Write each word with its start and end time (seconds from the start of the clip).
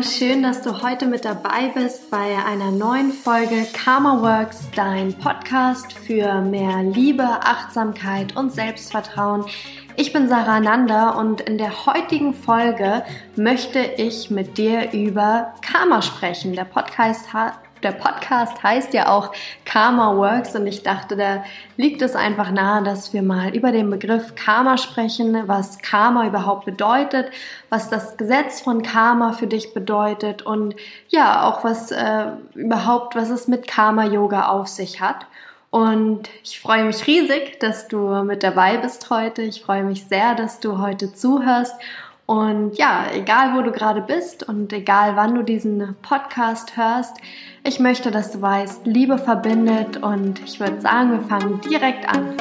Schön, 0.00 0.42
dass 0.42 0.62
du 0.62 0.82
heute 0.82 1.06
mit 1.06 1.24
dabei 1.24 1.68
bist 1.74 2.10
bei 2.10 2.36
einer 2.46 2.70
neuen 2.70 3.12
Folge 3.12 3.66
Karma 3.74 4.22
Works, 4.22 4.68
dein 4.74 5.12
Podcast 5.12 5.92
für 5.92 6.40
mehr 6.40 6.82
Liebe, 6.82 7.22
Achtsamkeit 7.24 8.34
und 8.34 8.52
Selbstvertrauen. 8.52 9.44
Ich 9.96 10.12
bin 10.12 10.28
Sarah 10.28 10.60
Nanda 10.60 11.10
und 11.10 11.42
in 11.42 11.58
der 11.58 11.86
heutigen 11.86 12.32
Folge 12.32 13.04
möchte 13.36 13.80
ich 13.80 14.30
mit 14.30 14.56
dir 14.56 14.92
über 14.92 15.52
Karma 15.60 16.00
sprechen. 16.00 16.54
Der 16.54 16.64
Podcast 16.64 17.32
der 17.82 17.92
Podcast 17.92 18.62
heißt 18.62 18.94
ja 18.94 19.08
auch 19.08 19.32
Karma 19.64 20.16
Works 20.16 20.54
und 20.54 20.66
ich 20.66 20.82
dachte, 20.82 21.16
da 21.16 21.44
liegt 21.76 22.02
es 22.02 22.14
einfach 22.14 22.50
nahe, 22.50 22.82
dass 22.82 23.12
wir 23.12 23.22
mal 23.22 23.54
über 23.54 23.72
den 23.72 23.90
Begriff 23.90 24.34
Karma 24.34 24.78
sprechen, 24.78 25.46
was 25.46 25.78
Karma 25.78 26.26
überhaupt 26.26 26.64
bedeutet, 26.64 27.30
was 27.68 27.90
das 27.90 28.16
Gesetz 28.16 28.60
von 28.60 28.82
Karma 28.82 29.32
für 29.32 29.46
dich 29.46 29.74
bedeutet 29.74 30.42
und 30.42 30.76
ja, 31.08 31.48
auch 31.48 31.64
was 31.64 31.90
äh, 31.90 32.26
überhaupt, 32.54 33.16
was 33.16 33.30
es 33.30 33.48
mit 33.48 33.66
Karma 33.66 34.04
Yoga 34.04 34.48
auf 34.48 34.68
sich 34.68 35.00
hat. 35.00 35.26
Und 35.72 36.28
ich 36.44 36.60
freue 36.60 36.84
mich 36.84 37.06
riesig, 37.06 37.58
dass 37.60 37.88
du 37.88 38.22
mit 38.24 38.42
dabei 38.42 38.76
bist 38.76 39.08
heute. 39.08 39.40
Ich 39.40 39.62
freue 39.62 39.84
mich 39.84 40.04
sehr, 40.04 40.34
dass 40.34 40.60
du 40.60 40.78
heute 40.78 41.14
zuhörst 41.14 41.74
und 42.26 42.78
ja, 42.78 43.06
egal 43.12 43.56
wo 43.56 43.62
du 43.62 43.72
gerade 43.72 44.00
bist 44.00 44.48
und 44.48 44.72
egal 44.72 45.16
wann 45.16 45.34
du 45.34 45.42
diesen 45.42 45.96
Podcast 46.02 46.76
hörst, 46.76 47.16
ich 47.64 47.80
möchte, 47.80 48.10
dass 48.10 48.32
du 48.32 48.40
weißt, 48.40 48.86
Liebe 48.86 49.18
verbindet 49.18 49.96
und 49.96 50.40
ich 50.40 50.60
würde 50.60 50.80
sagen, 50.80 51.12
wir 51.12 51.20
fangen 51.22 51.60
direkt 51.60 52.08
an. 52.08 52.34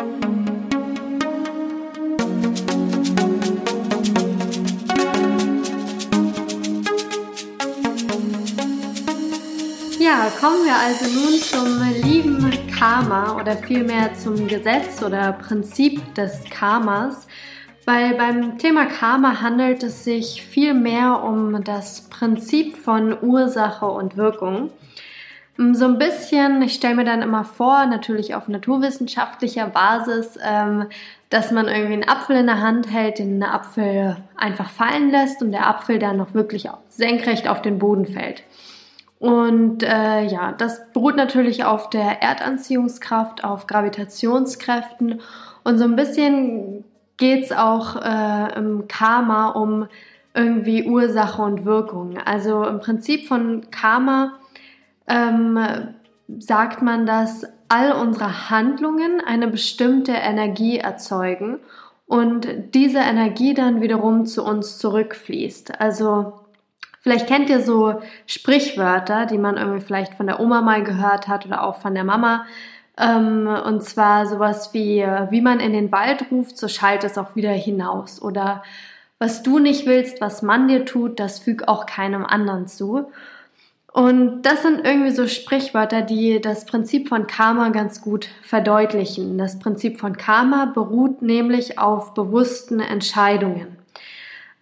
Ja, 9.99 10.31
kommen 10.39 10.66
wir 10.66 10.75
also 10.75 11.05
nun 11.05 11.39
zum 11.39 12.09
lieben 12.09 12.51
Karma 12.81 13.35
oder 13.39 13.55
vielmehr 13.57 14.13
zum 14.16 14.47
Gesetz 14.47 15.03
oder 15.03 15.33
Prinzip 15.33 16.16
des 16.16 16.43
Karmas. 16.49 17.27
Weil 17.85 18.13
beim 18.13 18.57
Thema 18.59 18.85
Karma 18.85 19.41
handelt 19.41 19.83
es 19.83 20.03
sich 20.03 20.43
viel 20.43 20.73
mehr 20.73 21.23
um 21.23 21.63
das 21.63 22.09
Prinzip 22.09 22.77
von 22.77 23.17
Ursache 23.21 23.85
und 23.88 24.17
Wirkung. 24.17 24.71
Mm, 25.57 25.73
so 25.73 25.85
ein 25.85 25.97
bisschen, 25.97 26.61
ich 26.61 26.73
stelle 26.73 26.95
mir 26.95 27.05
dann 27.05 27.21
immer 27.21 27.43
vor, 27.43 27.85
natürlich 27.88 28.35
auf 28.35 28.47
naturwissenschaftlicher 28.47 29.67
Basis, 29.67 30.38
ähm, 30.43 30.88
dass 31.29 31.51
man 31.51 31.67
irgendwie 31.67 31.93
einen 31.93 32.07
Apfel 32.07 32.38
in 32.38 32.47
der 32.47 32.61
Hand 32.61 32.91
hält, 32.91 33.17
den 33.17 33.41
Apfel 33.41 34.17
einfach 34.35 34.69
fallen 34.69 35.09
lässt 35.09 35.41
und 35.41 35.51
der 35.51 35.67
Apfel 35.67 35.97
dann 35.97 36.17
noch 36.17 36.33
wirklich 36.33 36.67
senkrecht 36.89 37.47
auf 37.47 37.61
den 37.61 37.79
Boden 37.79 38.05
fällt. 38.05 38.43
Und 39.17 39.83
äh, 39.83 40.23
ja, 40.25 40.51
das 40.51 40.91
beruht 40.93 41.16
natürlich 41.16 41.63
auf 41.63 41.89
der 41.89 42.21
Erdanziehungskraft, 42.21 43.43
auf 43.43 43.67
Gravitationskräften 43.67 45.21
und 45.63 45.77
so 45.77 45.83
ein 45.83 45.95
bisschen 45.95 46.83
geht 47.22 47.44
es 47.44 47.52
auch 47.52 47.97
äh, 47.97 48.58
im 48.58 48.88
Karma 48.88 49.50
um 49.50 49.88
irgendwie 50.33 50.88
Ursache 50.88 51.39
und 51.41 51.66
Wirkung. 51.66 52.17
Also 52.17 52.66
im 52.66 52.80
Prinzip 52.80 53.28
von 53.28 53.69
Karma 53.69 54.39
ähm, 55.08 55.59
sagt 56.39 56.81
man, 56.81 57.05
dass 57.05 57.45
all 57.69 57.91
unsere 57.91 58.50
Handlungen 58.50 59.22
eine 59.23 59.47
bestimmte 59.47 60.13
Energie 60.13 60.80
erzeugen 60.80 61.59
und 62.07 62.47
diese 62.73 63.00
Energie 63.00 63.53
dann 63.53 63.81
wiederum 63.81 64.25
zu 64.25 64.44
uns 64.44 64.79
zurückfließt. 64.79 65.79
Also 65.79 66.34
vielleicht 67.01 67.28
kennt 67.28 67.51
ihr 67.51 67.62
so 67.62 68.01
Sprichwörter, 68.25 69.28
die 69.28 69.38
man 69.38 69.57
irgendwie 69.57 69.85
vielleicht 69.85 70.16
von 70.16 70.25
der 70.25 70.40
Oma 70.40 70.62
mal 70.62 70.84
gehört 70.84 71.28
hat 71.28 71.45
oder 71.45 71.63
auch 71.63 71.75
von 71.75 71.94
der 71.94 72.03
Mama. 72.03 72.45
Ähm, 72.97 73.47
und 73.47 73.84
zwar 73.84 74.25
sowas 74.25 74.74
wie, 74.74 75.06
wie 75.29 75.41
man 75.41 75.59
in 75.59 75.74
den 75.74 75.91
Wald 75.91 76.31
ruft, 76.31 76.57
so 76.57 76.68
schallt 76.68 77.03
es 77.03 77.18
auch 77.18 77.35
wieder 77.35 77.52
hinaus. 77.52 78.22
Oder 78.22 78.63
was 79.19 79.44
du 79.44 79.59
nicht 79.59 79.85
willst, 79.85 80.19
was 80.22 80.41
man 80.41 80.68
dir 80.68 80.85
tut, 80.85 81.19
das 81.19 81.40
füg 81.40 81.68
auch 81.68 81.85
keinem 81.85 82.25
anderen 82.25 82.68
zu. 82.68 83.12
Und 83.94 84.44
das 84.44 84.62
sind 84.62 84.85
irgendwie 84.85 85.12
so 85.12 85.28
Sprichwörter, 85.28 86.01
die 86.01 86.40
das 86.40 86.66
Prinzip 86.66 87.09
von 87.09 87.28
Karma 87.28 87.69
ganz 87.69 88.01
gut 88.01 88.30
verdeutlichen. 88.41 89.38
Das 89.38 89.59
Prinzip 89.59 90.00
von 90.00 90.16
Karma 90.16 90.66
beruht 90.66 91.22
nämlich 91.22 91.78
auf 91.78 92.13
bewussten 92.13 92.80
Entscheidungen. 92.80 93.81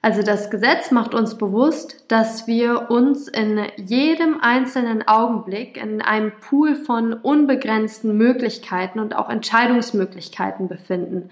Also 0.01 0.23
das 0.23 0.49
Gesetz 0.49 0.91
macht 0.91 1.13
uns 1.13 1.37
bewusst, 1.37 2.05
dass 2.07 2.47
wir 2.47 2.89
uns 2.89 3.27
in 3.27 3.65
jedem 3.75 4.39
einzelnen 4.39 5.05
Augenblick 5.05 5.75
in 5.75 6.01
einem 6.01 6.31
Pool 6.39 6.75
von 6.75 7.13
unbegrenzten 7.13 8.17
Möglichkeiten 8.17 8.99
und 8.99 9.13
auch 9.13 9.29
Entscheidungsmöglichkeiten 9.29 10.69
befinden. 10.69 11.29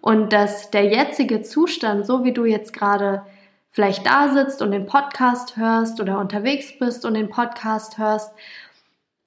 Und 0.00 0.32
dass 0.32 0.70
der 0.70 0.84
jetzige 0.84 1.42
Zustand, 1.42 2.06
so 2.06 2.24
wie 2.24 2.32
du 2.32 2.46
jetzt 2.46 2.72
gerade 2.72 3.22
vielleicht 3.70 4.06
da 4.06 4.32
sitzt 4.32 4.62
und 4.62 4.70
den 4.70 4.86
Podcast 4.86 5.58
hörst 5.58 6.00
oder 6.00 6.18
unterwegs 6.18 6.78
bist 6.78 7.04
und 7.04 7.12
den 7.12 7.28
Podcast 7.28 7.98
hörst, 7.98 8.32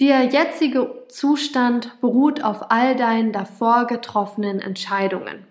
der 0.01 0.23
jetzige 0.23 1.03
Zustand 1.09 1.99
beruht 2.01 2.43
auf 2.43 2.71
all 2.71 2.95
deinen 2.95 3.33
davor 3.33 3.85
getroffenen 3.85 4.59
Entscheidungen. 4.59 5.48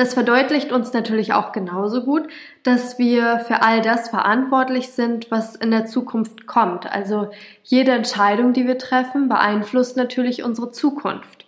Das 0.00 0.14
verdeutlicht 0.14 0.72
uns 0.72 0.94
natürlich 0.94 1.34
auch 1.34 1.52
genauso 1.52 2.04
gut, 2.04 2.26
dass 2.62 2.98
wir 2.98 3.40
für 3.40 3.60
all 3.60 3.82
das 3.82 4.08
verantwortlich 4.08 4.92
sind, 4.92 5.30
was 5.30 5.56
in 5.56 5.70
der 5.70 5.84
Zukunft 5.84 6.46
kommt. 6.46 6.90
Also 6.90 7.28
jede 7.64 7.90
Entscheidung, 7.90 8.54
die 8.54 8.66
wir 8.66 8.78
treffen, 8.78 9.28
beeinflusst 9.28 9.98
natürlich 9.98 10.42
unsere 10.42 10.70
Zukunft. 10.70 11.44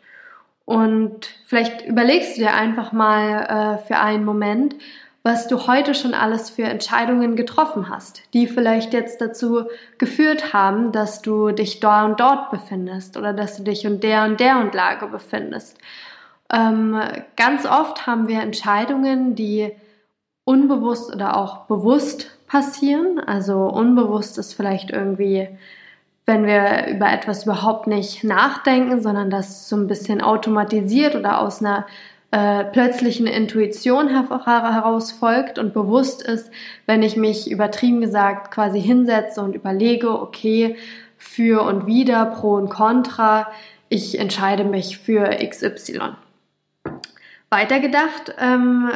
Und 0.67 1.31
vielleicht 1.47 1.87
überlegst 1.87 2.37
du 2.37 2.43
dir 2.43 2.53
einfach 2.53 2.93
mal 2.93 3.79
äh, 3.81 3.87
für 3.87 3.97
einen 3.97 4.27
Moment, 4.27 4.75
was 5.23 5.49
du 5.49 5.67
heute 5.67 5.95
schon 5.95 6.13
alles 6.13 6.51
für 6.51 6.65
Entscheidungen 6.65 7.37
getroffen 7.37 7.89
hast, 7.89 8.21
die 8.35 8.47
vielleicht 8.47 8.93
jetzt 8.93 9.23
dazu 9.23 9.65
geführt 9.97 10.53
haben, 10.53 10.93
dass 10.93 11.23
du 11.23 11.53
dich 11.53 11.81
dort 11.81 12.05
und 12.05 12.21
dort 12.21 12.51
befindest 12.51 13.17
oder 13.17 13.33
dass 13.33 13.57
du 13.57 13.63
dich 13.63 13.87
in 13.87 14.01
der 14.01 14.25
und 14.25 14.41
der 14.41 14.59
und 14.59 14.75
Lage 14.75 15.07
befindest. 15.07 15.79
Ähm, 16.53 17.01
ganz 17.37 17.67
oft 17.67 18.07
haben 18.07 18.29
wir 18.29 18.41
Entscheidungen, 18.41 19.35
die 19.35 19.73
unbewusst 20.45 21.15
oder 21.15 21.37
auch 21.37 21.67
bewusst 21.67 22.31
passieren. 22.47 23.19
Also 23.19 23.65
unbewusst 23.65 24.39
ist 24.39 24.53
vielleicht 24.55 24.91
irgendwie, 24.91 25.49
wenn 26.27 26.45
wir 26.45 26.89
über 26.89 27.11
etwas 27.11 27.45
überhaupt 27.45 27.87
nicht 27.87 28.23
nachdenken, 28.23 29.01
sondern 29.01 29.31
das 29.31 29.69
so 29.69 29.77
ein 29.77 29.87
bisschen 29.87 30.21
automatisiert 30.21 31.17
oder 31.17 31.41
aus 31.41 31.61
einer 31.61 31.87
äh, 32.33 32.65
plötzlichen 32.65 33.27
Intuition 33.27 34.09
heraus 34.09 35.13
folgt 35.13 35.59
und 35.59 35.73
bewusst 35.73 36.23
ist, 36.23 36.51
wenn 36.87 37.03
ich 37.03 37.17
mich 37.17 37.51
übertrieben 37.51 38.01
gesagt 38.01 38.51
quasi 38.51 38.81
hinsetze 38.81 39.43
und 39.43 39.55
überlege, 39.55 40.11
okay, 40.11 40.77
für 41.19 41.63
und 41.63 41.87
wider, 41.87 42.27
pro 42.27 42.55
und 42.55 42.69
contra, 42.69 43.49
ich 43.89 44.19
entscheide 44.19 44.65
mich 44.65 44.99
für 44.99 45.25
XY. 45.47 46.17
Weitergedacht 47.53 48.35
ähm, 48.39 48.91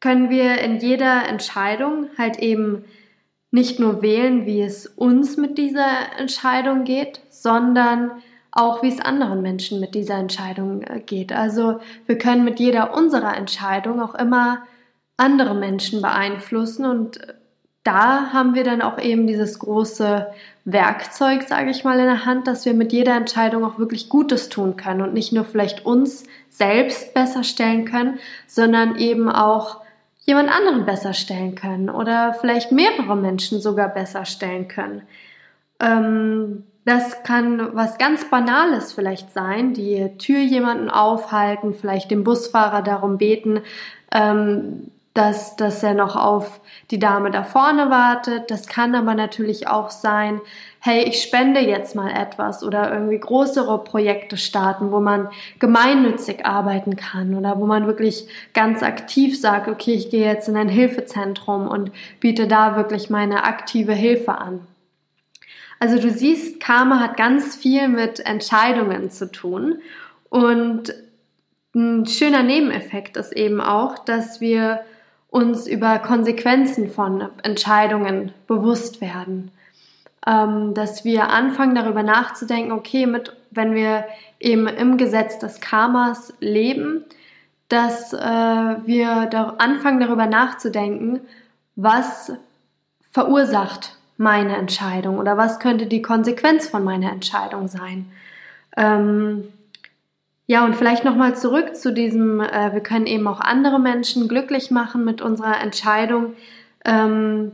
können 0.00 0.28
wir 0.28 0.58
in 0.58 0.80
jeder 0.80 1.26
Entscheidung 1.26 2.08
halt 2.18 2.38
eben 2.38 2.84
nicht 3.50 3.80
nur 3.80 4.02
wählen, 4.02 4.44
wie 4.44 4.60
es 4.60 4.86
uns 4.86 5.38
mit 5.38 5.56
dieser 5.56 6.18
Entscheidung 6.18 6.84
geht, 6.84 7.22
sondern 7.30 8.10
auch 8.52 8.82
wie 8.82 8.88
es 8.88 9.00
anderen 9.00 9.40
Menschen 9.40 9.80
mit 9.80 9.94
dieser 9.94 10.16
Entscheidung 10.16 10.82
äh, 10.82 11.00
geht. 11.00 11.32
Also 11.32 11.80
wir 12.04 12.18
können 12.18 12.44
mit 12.44 12.60
jeder 12.60 12.94
unserer 12.94 13.34
Entscheidung 13.34 14.02
auch 14.02 14.14
immer 14.14 14.66
andere 15.16 15.54
Menschen 15.54 16.02
beeinflussen 16.02 16.84
und 16.84 17.18
da 17.82 18.34
haben 18.34 18.54
wir 18.54 18.64
dann 18.64 18.82
auch 18.82 18.98
eben 18.98 19.26
dieses 19.26 19.58
große 19.58 20.26
Werkzeug, 20.72 21.44
sage 21.44 21.70
ich 21.70 21.84
mal, 21.84 21.98
in 21.98 22.06
der 22.06 22.26
Hand, 22.26 22.46
dass 22.46 22.66
wir 22.66 22.74
mit 22.74 22.92
jeder 22.92 23.16
Entscheidung 23.16 23.64
auch 23.64 23.78
wirklich 23.78 24.08
Gutes 24.08 24.50
tun 24.50 24.76
können 24.76 25.00
und 25.00 25.14
nicht 25.14 25.32
nur 25.32 25.44
vielleicht 25.44 25.86
uns 25.86 26.24
selbst 26.50 27.14
besser 27.14 27.42
stellen 27.42 27.86
können, 27.86 28.18
sondern 28.46 28.96
eben 28.96 29.30
auch 29.30 29.80
jemand 30.20 30.50
anderen 30.50 30.84
besser 30.84 31.14
stellen 31.14 31.54
können 31.54 31.88
oder 31.88 32.34
vielleicht 32.34 32.70
mehrere 32.70 33.16
Menschen 33.16 33.62
sogar 33.62 33.88
besser 33.88 34.26
stellen 34.26 34.68
können. 34.68 35.02
Ähm, 35.80 36.64
das 36.84 37.22
kann 37.22 37.74
was 37.74 37.96
ganz 37.96 38.28
Banales 38.28 38.92
vielleicht 38.92 39.32
sein, 39.32 39.72
die 39.72 40.16
Tür 40.18 40.40
jemanden 40.40 40.90
aufhalten, 40.90 41.74
vielleicht 41.74 42.10
dem 42.10 42.24
Busfahrer 42.24 42.82
darum 42.82 43.16
beten, 43.16 43.62
ähm, 44.12 44.90
dass, 45.14 45.56
dass 45.56 45.82
er 45.82 45.94
noch 45.94 46.14
auf 46.14 46.60
die 46.90 46.98
Dame 46.98 47.30
da 47.30 47.42
vorne 47.42 47.90
wartet. 47.90 48.50
Das 48.50 48.68
kann 48.68 48.94
aber 48.94 49.14
natürlich 49.14 49.66
auch 49.66 49.90
sein, 49.90 50.40
hey, 50.80 51.02
ich 51.04 51.22
spende 51.22 51.60
jetzt 51.60 51.96
mal 51.96 52.10
etwas 52.10 52.62
oder 52.62 52.92
irgendwie 52.92 53.18
größere 53.18 53.82
Projekte 53.82 54.36
starten, 54.36 54.92
wo 54.92 55.00
man 55.00 55.28
gemeinnützig 55.58 56.46
arbeiten 56.46 56.96
kann 56.96 57.34
oder 57.34 57.58
wo 57.58 57.66
man 57.66 57.86
wirklich 57.86 58.28
ganz 58.54 58.82
aktiv 58.82 59.40
sagt, 59.40 59.68
okay, 59.68 59.94
ich 59.94 60.10
gehe 60.10 60.24
jetzt 60.24 60.48
in 60.48 60.56
ein 60.56 60.68
Hilfezentrum 60.68 61.66
und 61.66 61.90
biete 62.20 62.46
da 62.46 62.76
wirklich 62.76 63.10
meine 63.10 63.44
aktive 63.44 63.92
Hilfe 63.92 64.38
an. 64.38 64.60
Also 65.80 65.98
du 65.98 66.10
siehst, 66.10 66.60
Karma 66.60 67.00
hat 67.00 67.16
ganz 67.16 67.56
viel 67.56 67.88
mit 67.88 68.20
Entscheidungen 68.20 69.10
zu 69.10 69.30
tun 69.30 69.80
und 70.28 70.94
ein 71.74 72.06
schöner 72.06 72.42
Nebeneffekt 72.42 73.16
ist 73.16 73.32
eben 73.32 73.60
auch, 73.60 73.98
dass 73.98 74.40
wir 74.40 74.80
uns 75.30 75.66
über 75.66 75.98
Konsequenzen 75.98 76.90
von 76.90 77.28
Entscheidungen 77.42 78.32
bewusst 78.46 79.00
werden. 79.00 79.50
Ähm, 80.26 80.74
dass 80.74 81.04
wir 81.04 81.28
anfangen 81.28 81.74
darüber 81.74 82.02
nachzudenken, 82.02 82.72
okay, 82.72 83.06
mit, 83.06 83.34
wenn 83.50 83.74
wir 83.74 84.04
eben 84.40 84.66
im 84.66 84.96
Gesetz 84.96 85.38
des 85.38 85.60
Karmas 85.60 86.32
leben, 86.40 87.04
dass 87.68 88.12
äh, 88.12 88.16
wir 88.18 89.26
da 89.30 89.54
anfangen 89.58 90.00
darüber 90.00 90.26
nachzudenken, 90.26 91.20
was 91.76 92.32
verursacht 93.12 93.96
meine 94.16 94.56
Entscheidung 94.56 95.18
oder 95.18 95.36
was 95.36 95.60
könnte 95.60 95.86
die 95.86 96.02
Konsequenz 96.02 96.68
von 96.68 96.82
meiner 96.82 97.12
Entscheidung 97.12 97.68
sein. 97.68 98.10
Ähm, 98.76 99.44
ja, 100.50 100.64
und 100.64 100.74
vielleicht 100.76 101.04
nochmal 101.04 101.36
zurück 101.36 101.76
zu 101.76 101.92
diesem, 101.92 102.40
äh, 102.40 102.72
wir 102.72 102.80
können 102.80 103.04
eben 103.04 103.28
auch 103.28 103.38
andere 103.38 103.78
Menschen 103.78 104.28
glücklich 104.28 104.70
machen 104.70 105.04
mit 105.04 105.20
unserer 105.20 105.60
Entscheidung. 105.60 106.32
Ähm, 106.86 107.52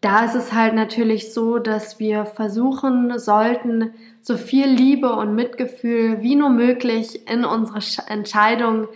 da 0.00 0.24
ist 0.24 0.34
es 0.34 0.54
halt 0.54 0.72
natürlich 0.74 1.34
so, 1.34 1.58
dass 1.58 2.00
wir 2.00 2.24
versuchen 2.24 3.18
sollten, 3.18 3.92
so 4.22 4.38
viel 4.38 4.68
Liebe 4.68 5.12
und 5.12 5.34
Mitgefühl 5.34 6.22
wie 6.22 6.34
nur 6.34 6.48
möglich 6.48 7.28
in 7.30 7.44
unsere 7.44 7.80
Entscheidung 8.08 8.88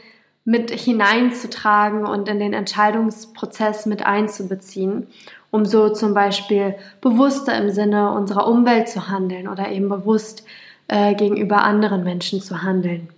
mit 0.46 0.70
hineinzutragen 0.70 2.06
und 2.06 2.30
in 2.30 2.38
den 2.38 2.54
Entscheidungsprozess 2.54 3.84
mit 3.84 4.06
einzubeziehen, 4.06 5.06
um 5.50 5.66
so 5.66 5.90
zum 5.90 6.14
Beispiel 6.14 6.76
bewusster 7.02 7.58
im 7.58 7.68
Sinne 7.68 8.12
unserer 8.12 8.48
Umwelt 8.48 8.88
zu 8.88 9.08
handeln 9.08 9.48
oder 9.48 9.70
eben 9.70 9.90
bewusst 9.90 10.46
äh, 10.88 11.14
gegenüber 11.14 11.62
anderen 11.62 12.04
Menschen 12.04 12.40
zu 12.40 12.62
handeln. 12.62 13.08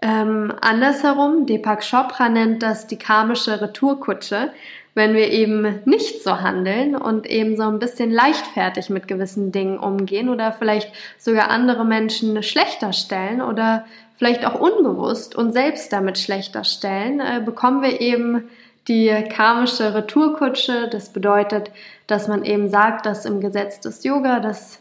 Ähm, 0.00 0.52
andersherum, 0.60 1.46
Deepak 1.46 1.82
Chopra 1.88 2.28
nennt 2.28 2.62
das 2.62 2.86
die 2.86 2.98
karmische 2.98 3.60
Retourkutsche, 3.60 4.52
wenn 4.94 5.14
wir 5.14 5.30
eben 5.30 5.80
nicht 5.84 6.22
so 6.22 6.40
handeln 6.40 6.96
und 6.96 7.26
eben 7.26 7.56
so 7.56 7.64
ein 7.64 7.78
bisschen 7.78 8.10
leichtfertig 8.10 8.90
mit 8.90 9.08
gewissen 9.08 9.52
Dingen 9.52 9.78
umgehen 9.78 10.28
oder 10.28 10.52
vielleicht 10.52 10.92
sogar 11.18 11.50
andere 11.50 11.84
Menschen 11.84 12.42
schlechter 12.42 12.92
stellen 12.92 13.42
oder 13.42 13.86
vielleicht 14.16 14.44
auch 14.44 14.60
unbewusst 14.60 15.36
und 15.36 15.52
selbst 15.52 15.92
damit 15.92 16.18
schlechter 16.18 16.64
stellen, 16.64 17.20
äh, 17.20 17.40
bekommen 17.44 17.82
wir 17.82 18.00
eben 18.00 18.48
die 18.88 19.12
karmische 19.30 19.94
Retourkutsche. 19.94 20.88
Das 20.90 21.12
bedeutet, 21.12 21.70
dass 22.06 22.26
man 22.26 22.44
eben 22.44 22.70
sagt, 22.70 23.06
dass 23.06 23.24
im 23.24 23.40
Gesetz 23.40 23.80
des 23.80 24.02
Yoga, 24.02 24.40
dass 24.40 24.80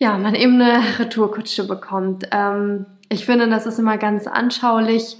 ja, 0.00 0.16
man 0.18 0.34
eben 0.34 0.60
eine 0.60 0.82
Retourkutsche 0.98 1.68
bekommt. 1.68 2.26
Ähm, 2.32 2.86
ich 3.08 3.26
finde, 3.26 3.48
das 3.48 3.66
ist 3.66 3.78
immer 3.78 3.98
ganz 3.98 4.26
anschaulich, 4.26 5.16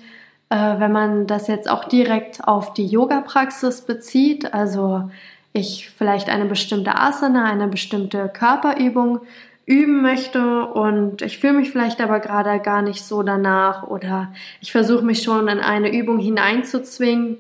äh, 0.49 0.57
wenn 0.57 0.91
man 0.91 1.27
das 1.27 1.47
jetzt 1.47 1.71
auch 1.71 1.85
direkt 1.85 2.43
auf 2.43 2.73
die 2.73 2.87
Yoga-Praxis 2.87 3.83
bezieht. 3.83 4.53
Also 4.53 5.11
ich 5.53 5.91
vielleicht 5.91 6.29
eine 6.29 6.47
bestimmte 6.47 6.97
Asana, 6.97 7.45
eine 7.45 7.69
bestimmte 7.69 8.29
Körperübung 8.29 9.21
üben 9.67 10.03
möchte 10.03 10.67
und 10.67 11.23
ich 11.23 11.39
fühle 11.39 11.53
mich 11.53 11.71
vielleicht 11.71 12.01
aber 12.01 12.19
gerade 12.19 12.59
gar 12.61 12.83
nicht 12.83 13.05
so 13.05 13.23
danach 13.23 13.85
oder 13.85 14.33
ich 14.61 14.73
versuche 14.73 15.05
mich 15.05 15.23
schon 15.23 15.47
in 15.47 15.61
eine 15.61 15.93
Übung 15.93 16.19
hineinzuzwingen, 16.19 17.37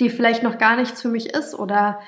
die 0.00 0.10
vielleicht 0.10 0.42
noch 0.42 0.58
gar 0.58 0.76
nichts 0.76 1.02
für 1.02 1.08
mich 1.08 1.32
ist 1.34 1.54
oder 1.54 2.00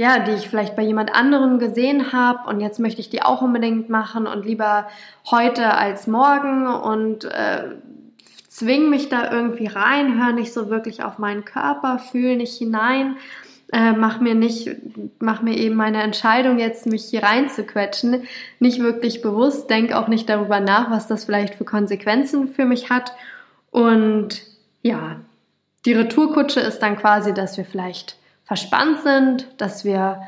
ja, 0.00 0.18
die 0.18 0.32
ich 0.32 0.48
vielleicht 0.48 0.76
bei 0.76 0.82
jemand 0.82 1.14
anderem 1.14 1.58
gesehen 1.58 2.10
habe 2.14 2.48
und 2.48 2.60
jetzt 2.60 2.80
möchte 2.80 3.02
ich 3.02 3.10
die 3.10 3.20
auch 3.20 3.42
unbedingt 3.42 3.90
machen 3.90 4.26
und 4.26 4.46
lieber 4.46 4.88
heute 5.30 5.74
als 5.74 6.06
morgen 6.06 6.66
und 6.66 7.26
äh, 7.26 7.64
zwing 8.48 8.88
mich 8.88 9.10
da 9.10 9.30
irgendwie 9.30 9.66
rein, 9.66 10.18
höre 10.18 10.32
nicht 10.32 10.54
so 10.54 10.70
wirklich 10.70 11.04
auf 11.04 11.18
meinen 11.18 11.44
Körper, 11.44 11.98
fühle 11.98 12.38
nicht 12.38 12.56
hinein, 12.56 13.18
äh, 13.74 13.92
mach 13.92 14.20
mir 14.20 14.34
nicht, 14.34 14.70
mach 15.18 15.42
mir 15.42 15.58
eben 15.58 15.76
meine 15.76 16.02
Entscheidung 16.02 16.58
jetzt, 16.58 16.86
mich 16.86 17.04
hier 17.04 17.22
reinzuquetschen, 17.22 18.22
nicht 18.58 18.80
wirklich 18.80 19.20
bewusst, 19.20 19.68
denk 19.68 19.92
auch 19.92 20.08
nicht 20.08 20.30
darüber 20.30 20.60
nach, 20.60 20.90
was 20.90 21.08
das 21.08 21.26
vielleicht 21.26 21.56
für 21.56 21.66
Konsequenzen 21.66 22.48
für 22.48 22.64
mich 22.64 22.88
hat 22.88 23.12
und 23.70 24.40
ja, 24.80 25.16
die 25.84 25.92
Retourkutsche 25.92 26.60
ist 26.60 26.78
dann 26.78 26.96
quasi, 26.96 27.34
dass 27.34 27.58
wir 27.58 27.66
vielleicht 27.66 28.16
verspannt 28.50 29.02
sind, 29.02 29.46
dass 29.58 29.84
wir 29.84 30.22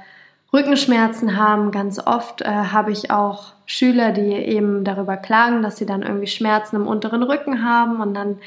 Rückenschmerzen 0.52 1.36
haben. 1.36 1.72
Ganz 1.72 1.98
oft 1.98 2.40
äh, 2.40 2.44
habe 2.44 2.92
ich 2.92 3.10
auch 3.10 3.54
Schüler, 3.66 4.12
die 4.12 4.32
eben 4.32 4.84
darüber 4.84 5.16
klagen, 5.16 5.60
dass 5.60 5.76
sie 5.76 5.86
dann 5.86 6.02
irgendwie 6.02 6.28
Schmerzen 6.28 6.76
im 6.76 6.86
unteren 6.86 7.24
Rücken 7.24 7.64
haben 7.64 8.00
und 8.00 8.14
dann 8.14 8.38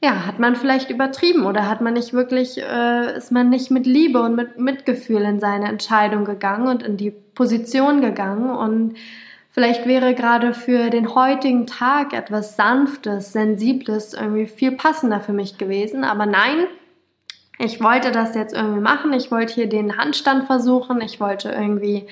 ja, 0.00 0.24
hat 0.24 0.38
man 0.38 0.54
vielleicht 0.54 0.88
übertrieben 0.88 1.46
oder 1.46 1.68
hat 1.68 1.80
man 1.80 1.94
nicht 1.94 2.12
wirklich, 2.12 2.62
äh, 2.62 3.16
ist 3.16 3.32
man 3.32 3.50
nicht 3.50 3.72
mit 3.72 3.86
Liebe 3.86 4.22
und 4.22 4.36
mit 4.36 4.60
Mitgefühl 4.60 5.22
in 5.22 5.40
seine 5.40 5.66
Entscheidung 5.66 6.24
gegangen 6.24 6.68
und 6.68 6.84
in 6.84 6.96
die 6.96 7.10
Position 7.10 8.02
gegangen 8.02 8.50
und 8.50 8.94
vielleicht 9.50 9.84
wäre 9.84 10.14
gerade 10.14 10.54
für 10.54 10.90
den 10.90 11.16
heutigen 11.16 11.66
Tag 11.66 12.12
etwas 12.12 12.54
Sanftes, 12.54 13.32
Sensibles 13.32 14.14
irgendwie 14.14 14.46
viel 14.46 14.70
passender 14.70 15.18
für 15.18 15.32
mich 15.32 15.58
gewesen, 15.58 16.04
aber 16.04 16.24
nein, 16.24 16.68
ich 17.62 17.80
wollte 17.80 18.10
das 18.10 18.34
jetzt 18.34 18.54
irgendwie 18.54 18.80
machen. 18.80 19.12
Ich 19.12 19.30
wollte 19.30 19.54
hier 19.54 19.68
den 19.68 19.96
Handstand 19.96 20.46
versuchen. 20.46 21.00
Ich 21.00 21.20
wollte 21.20 21.50
irgendwie, 21.50 22.08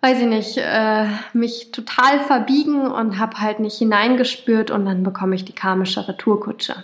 weiß 0.00 0.20
ich 0.20 0.26
nicht, 0.26 0.58
äh, 0.58 1.06
mich 1.32 1.70
total 1.70 2.18
verbiegen 2.20 2.90
und 2.90 3.18
habe 3.20 3.40
halt 3.40 3.60
nicht 3.60 3.78
hineingespürt 3.78 4.72
und 4.72 4.86
dann 4.86 5.04
bekomme 5.04 5.36
ich 5.36 5.44
die 5.44 5.54
karmische 5.54 6.08
Retourkutsche. 6.08 6.82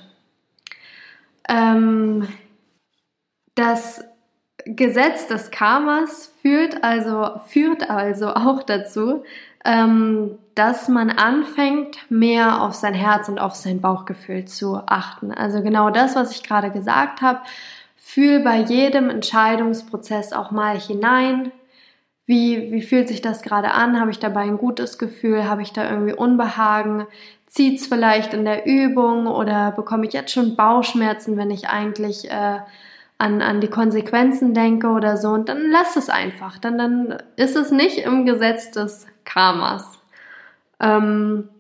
Ähm, 1.49 2.29
das 3.57 4.05
Gesetz 4.65 5.27
des 5.27 5.51
Karmas 5.51 6.33
führt 6.43 6.85
also, 6.85 7.41
führt 7.47 7.91
also 7.91 8.29
auch 8.29 8.63
dazu, 8.63 9.25
ähm, 9.67 10.39
dass 10.55 10.89
man 10.89 11.11
anfängt, 11.11 11.99
mehr 12.09 12.63
auf 12.63 12.75
sein 12.75 12.95
Herz 12.95 13.29
und 13.29 13.41
auf 13.41 13.55
sein 13.55 13.81
Bauchgefühl 13.81 14.45
zu 14.47 14.81
achten. 14.87 15.33
Also 15.33 15.61
genau 15.61 15.91
das, 15.91 16.15
was 16.15 16.31
ich 16.31 16.45
gerade 16.45 16.71
gesagt 16.71 17.21
habe. 17.21 17.41
Fühl 17.97 18.41
bei 18.41 18.61
jedem 18.61 19.11
Entscheidungsprozess 19.11 20.33
auch 20.33 20.53
mal 20.53 20.79
hinein. 20.79 21.51
Wie, 22.27 22.73
wie 22.73 22.83
fühlt 22.83 23.09
sich 23.09 23.21
das 23.21 23.43
gerade 23.43 23.73
an? 23.73 24.01
Habe 24.01 24.13
ich 24.13 24.21
dabei 24.21 24.43
ein 24.43 24.57
gutes 24.57 24.99
Gefühl? 24.99 25.49
Habe 25.49 25.63
ich 25.63 25.73
da 25.73 25.91
irgendwie 25.91 26.15
Unbehagen? 26.15 27.07
Zieht 27.47 27.81
es 27.81 27.89
vielleicht 27.89 28.35
in 28.35 28.45
der 28.45 28.67
Übung 28.67 29.27
oder 29.27 29.73
bekomme 29.73 30.07
ich 30.07 30.13
jetzt 30.13 30.33
schon 30.33 30.57
Bauchschmerzen, 30.57 31.37
wenn 31.37 31.51
ich 31.51 31.69
eigentlich 31.69 32.31
äh, 32.31 32.61
an, 33.19 33.43
an 33.43 33.61
die 33.61 33.71
Konsequenzen 33.71 34.55
denke 34.55 34.89
oder 34.89 35.17
so? 35.17 35.31
Und 35.31 35.49
dann 35.49 35.71
lass 35.71 35.97
es 35.97 36.09
einfach. 36.09 36.59
Dann, 36.59 36.79
dann 36.79 37.19
ist 37.37 37.57
es 37.57 37.73
nicht 37.73 37.99
im 37.99 38.27
Gesetz 38.27 38.71
des 38.71 39.07
Karmas. 39.27 39.85
Ähm, 40.81 41.51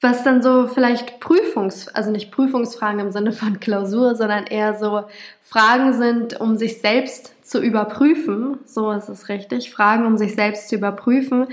was 0.00 0.22
dann 0.22 0.42
so 0.42 0.68
vielleicht 0.68 1.20
Prüfungs-, 1.20 1.88
also 1.88 2.10
nicht 2.10 2.30
Prüfungsfragen 2.30 3.00
im 3.00 3.12
Sinne 3.12 3.32
von 3.32 3.60
Klausur, 3.60 4.14
sondern 4.14 4.46
eher 4.46 4.74
so 4.74 5.04
Fragen 5.42 5.92
sind, 5.92 6.40
um 6.40 6.56
sich 6.56 6.80
selbst 6.80 7.34
zu 7.46 7.60
überprüfen, 7.60 8.58
so 8.64 8.90
ist 8.92 9.08
es 9.08 9.28
richtig, 9.28 9.70
Fragen, 9.70 10.06
um 10.06 10.16
sich 10.16 10.34
selbst 10.34 10.68
zu 10.68 10.76
überprüfen, 10.76 11.48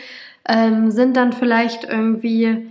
ähm, 0.48 0.92
sind 0.92 1.16
dann 1.16 1.34
vielleicht 1.34 1.84
irgendwie, 1.84 2.68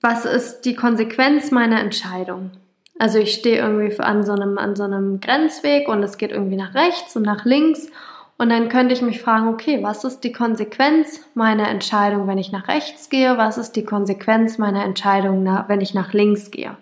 was 0.00 0.24
ist 0.24 0.62
die 0.62 0.74
Konsequenz 0.74 1.50
meiner 1.50 1.80
Entscheidung? 1.80 2.50
Also 2.98 3.18
ich 3.18 3.32
stehe 3.32 3.58
irgendwie 3.58 3.98
an 4.00 4.24
so 4.24 4.32
einem, 4.32 4.58
an 4.58 4.74
so 4.74 4.82
einem 4.82 5.20
Grenzweg 5.20 5.88
und 5.88 6.02
es 6.02 6.18
geht 6.18 6.32
irgendwie 6.32 6.56
nach 6.56 6.74
rechts 6.74 7.14
und 7.16 7.22
nach 7.22 7.44
links 7.44 7.88
und 8.38 8.50
dann 8.50 8.68
könnte 8.68 8.94
ich 8.94 9.02
mich 9.02 9.20
fragen, 9.20 9.48
okay, 9.48 9.82
was 9.82 10.04
ist 10.04 10.20
die 10.20 10.30
Konsequenz 10.30 11.20
meiner 11.34 11.68
Entscheidung, 11.68 12.28
wenn 12.28 12.38
ich 12.38 12.52
nach 12.52 12.68
rechts 12.68 13.10
gehe? 13.10 13.36
Was 13.36 13.58
ist 13.58 13.72
die 13.72 13.84
Konsequenz 13.84 14.58
meiner 14.58 14.84
Entscheidung, 14.84 15.44
wenn 15.66 15.80
ich 15.80 15.92
nach 15.92 16.12
links 16.12 16.52
gehe? 16.52 16.76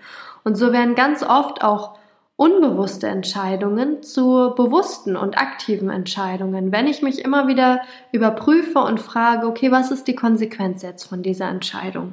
Und 0.45 0.57
so 0.57 0.75
werden 0.75 0.95
ganz 0.95 1.23
oft 1.23 1.65
auch 1.65 1.99
unbewusste 2.37 3.07
Entscheidungen 3.07 4.03
zu 4.03 4.53
bewussten 4.55 5.17
und 5.17 5.39
aktiven 5.39 5.89
Entscheidungen, 5.89 6.73
wenn 6.73 6.87
ich 6.87 7.01
mich 7.01 7.25
immer 7.25 7.49
wieder 7.49 7.81
überprüfe 8.13 8.81
und 8.81 9.01
frage, 9.01 9.47
okay, 9.47 9.73
was 9.73 9.91
ist 9.91 10.07
die 10.07 10.15
Konsequenz 10.15 10.83
jetzt 10.83 11.05
von 11.05 11.23
dieser 11.23 11.49
Entscheidung? 11.49 12.13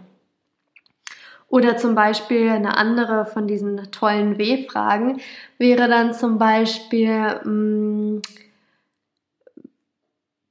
Oder 1.49 1.75
zum 1.75 1.95
Beispiel 1.95 2.49
eine 2.49 2.77
andere 2.77 3.25
von 3.25 3.45
diesen 3.45 3.91
tollen 3.91 4.37
W-Fragen 4.37 5.19
wäre 5.57 5.89
dann 5.89 6.13
zum 6.13 6.37
Beispiel, 6.37 7.11
mh, 7.11 7.41
hm, 7.43 8.21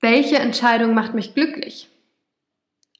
welche 0.02 0.36
Entscheidung 0.36 0.94
macht 0.94 1.14
mich 1.14 1.34
glücklich? 1.34 1.88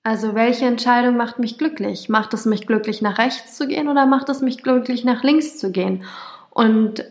Also 0.05 0.35
welche 0.35 0.65
Entscheidung 0.65 1.17
macht 1.17 1.39
mich 1.39 1.59
glücklich? 1.59 2.09
Macht 2.09 2.33
es 2.33 2.47
mich 2.47 2.67
glücklich, 2.67 3.03
nach 3.03 3.19
rechts 3.19 3.57
zu 3.57 3.69
gehen 3.69 3.89
oder 3.89 4.07
macht 4.07 4.29
es 4.29 4.41
mich 4.41 4.63
glücklich, 4.63 5.05
nach 5.05 5.23
links 5.23 5.59
zu 5.59 5.71
gehen? 5.71 6.05
Und 6.51 7.05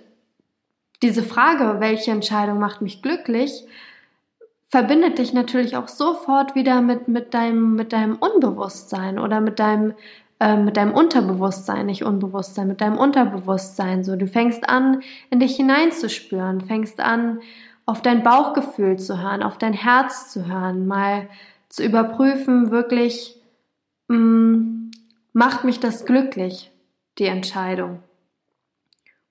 diese 1.01 1.23
Frage, 1.23 1.79
welche 1.79 2.11
Entscheidung 2.11 2.59
macht 2.59 2.81
mich 2.81 3.01
glücklich, 3.01 3.65
verbindet 4.67 5.17
dich 5.19 5.33
natürlich 5.33 5.75
auch 5.75 5.87
sofort 5.87 6.55
wieder 6.55 6.81
mit, 6.81 7.07
mit, 7.07 7.33
deinem, 7.33 7.75
mit 7.75 7.91
deinem 7.91 8.15
Unbewusstsein 8.17 9.19
oder 9.19 9.41
mit 9.41 9.59
deinem, 9.59 9.93
äh, 10.39 10.55
mit 10.55 10.77
deinem 10.77 10.93
Unterbewusstsein, 10.93 11.87
nicht 11.87 12.03
Unbewusstsein, 12.03 12.67
mit 12.67 12.79
deinem 12.79 12.97
Unterbewusstsein. 12.97 14.03
So, 14.03 14.15
du 14.15 14.27
fängst 14.27 14.69
an, 14.69 15.01
in 15.29 15.39
dich 15.39 15.55
hineinzuspüren, 15.55 16.61
fängst 16.61 16.99
an, 16.99 17.41
auf 17.91 18.01
dein 18.01 18.23
Bauchgefühl 18.23 18.97
zu 18.97 19.21
hören, 19.21 19.43
auf 19.43 19.57
dein 19.57 19.73
Herz 19.73 20.31
zu 20.31 20.47
hören, 20.47 20.87
mal 20.87 21.27
zu 21.67 21.83
überprüfen, 21.83 22.71
wirklich, 22.71 23.35
mh, 24.07 24.17
mm, 24.17 24.91
macht 25.33 25.65
mich 25.65 25.81
das 25.81 26.05
glücklich, 26.05 26.71
die 27.17 27.25
Entscheidung. 27.25 27.99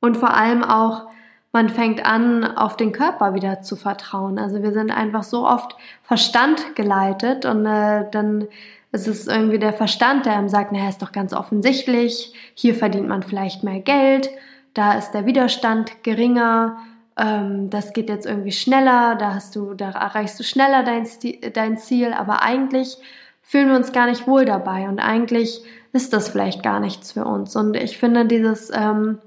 Und 0.00 0.19
vor 0.19 0.35
allem 0.35 0.62
auch, 0.62 1.09
man 1.52 1.71
fängt 1.71 2.05
an, 2.05 2.45
auf 2.45 2.76
den 2.76 2.93
Körper 2.93 3.33
wieder 3.33 3.62
zu 3.62 3.76
vertrauen. 3.76 4.38
Also 4.38 4.62
wir 4.62 4.73
sind 4.73 4.90
einfach 4.90 5.23
so 5.23 5.49
oft 5.49 5.75
Verstand 6.02 6.76
geleitet 6.76 7.47
und 7.47 7.64
äh, 7.64 8.11
dann 8.11 8.47
ist 8.93 9.09
es 9.09 9.26
irgendwie 9.26 9.59
der 9.59 9.73
Verstand, 9.73 10.26
der 10.26 10.35
einem 10.35 10.50
sagt, 10.50 10.71
naja, 10.71 10.90
ist 10.90 11.00
doch 11.00 11.12
ganz 11.12 11.33
offensichtlich, 11.33 12.35
hier 12.55 12.75
verdient 12.75 13.09
man 13.09 13.23
vielleicht 13.23 13.64
mehr 13.64 13.81
Geld, 13.81 14.29
da 14.75 14.93
ist 14.99 15.12
der 15.12 15.25
Widerstand 15.25 16.02
geringer, 16.02 16.76
ähm, 17.21 17.71
das 17.71 17.93
geht 17.93 18.09
jetzt 18.09 18.27
irgendwie 18.27 18.53
schneller, 18.53 19.17
da 19.17 19.35
hast 19.35 19.55
du, 19.55 19.75
da 19.75 19.91
erreichst 19.91 20.39
du 20.41 20.45
schneller 20.45 20.83
dein, 20.83 21.07
dein 21.53 21.77
Ziel, 21.77 22.12
aber 22.12 22.43
eigentlich 22.43 22.97
fühlen 23.43 23.69
wir 23.69 23.77
uns 23.77 23.93
gar 23.93 24.07
nicht 24.07 24.27
wohl 24.27 24.45
dabei 24.45 24.89
und 24.89 25.00
eigentlich 25.00 25.61
ist 25.93 26.12
das 26.12 26.29
vielleicht 26.29 26.62
gar 26.62 26.81
nichts 26.81 27.12
für 27.12 27.25
uns. 27.25 27.57
Und 27.57 27.77
ich 27.77 27.99
finde 27.99 28.25
dieses, 28.25 28.71
ähm, 28.73 29.19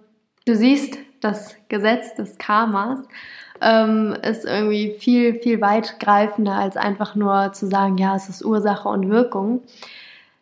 du 0.45 0.55
siehst 0.55 0.97
das 1.19 1.55
Gesetz 1.69 2.15
des 2.15 2.37
Karmas, 2.37 2.99
ähm, 3.61 4.15
ist 4.23 4.45
irgendwie 4.45 4.95
viel, 4.97 5.35
viel 5.35 5.61
weitgreifender 5.61 6.53
als 6.53 6.77
einfach 6.77 7.15
nur 7.15 7.53
zu 7.53 7.67
sagen, 7.67 7.97
ja, 7.97 8.15
es 8.15 8.27
ist 8.27 8.43
Ursache 8.43 8.89
und 8.89 9.09
Wirkung. 9.09 9.61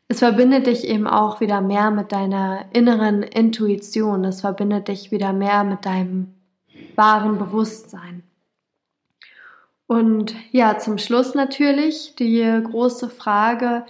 Es 0.08 0.20
verbindet 0.20 0.68
dich 0.68 0.88
eben 0.88 1.08
auch 1.08 1.40
wieder 1.40 1.62
mehr 1.62 1.92
mit 1.92 2.12
deiner 2.12 2.66
inneren 2.74 3.24
Intuition. 3.24 4.26
Es 4.26 4.42
verbindet 4.42 4.88
dich 4.88 5.12
wieder 5.12 5.34
mehr 5.34 5.64
mit 5.64 5.86
deinem 5.86 6.34
wahren 6.98 7.38
Bewusstsein. 7.38 8.24
Und 9.88 10.36
ja, 10.52 10.78
zum 10.78 10.98
Schluss 10.98 11.36
natürlich 11.36 12.16
die 12.16 12.62
große 12.64 13.10
Frage, 13.10 13.86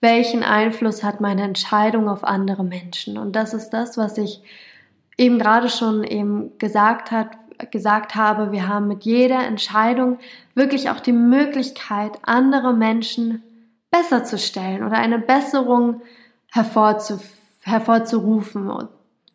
welchen 0.00 0.42
Einfluss 0.42 1.04
hat 1.04 1.20
meine 1.20 1.42
Entscheidung 1.42 2.08
auf 2.08 2.24
andere 2.24 2.64
Menschen? 2.64 3.16
Und 3.16 3.36
das 3.36 3.54
ist 3.54 3.70
das, 3.70 3.96
was 3.96 4.18
ich 4.18 4.42
eben 5.16 5.38
gerade 5.38 5.68
schon 5.68 6.04
eben 6.04 6.58
gesagt 6.58 7.10
hat, 7.10 7.38
gesagt 7.70 8.16
habe, 8.16 8.52
wir 8.52 8.68
haben 8.68 8.88
mit 8.88 9.04
jeder 9.04 9.46
Entscheidung 9.46 10.18
wirklich 10.54 10.90
auch 10.90 11.00
die 11.00 11.12
Möglichkeit, 11.12 12.18
andere 12.22 12.74
Menschen 12.74 13.42
besser 13.90 14.24
zu 14.24 14.38
stellen 14.38 14.82
oder 14.82 14.98
eine 14.98 15.20
Besserung 15.20 16.02
hervorzu, 16.50 17.20
hervorzurufen. 17.62 18.68
Und 18.70 18.88